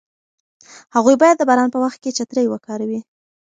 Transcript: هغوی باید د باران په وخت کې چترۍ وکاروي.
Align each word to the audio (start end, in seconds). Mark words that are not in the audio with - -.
هغوی 0.95 1.15
باید 1.21 1.35
د 1.39 1.43
باران 1.49 1.69
په 1.71 1.79
وخت 1.83 1.99
کې 2.03 2.15
چترۍ 2.17 2.45
وکاروي. 2.49 2.99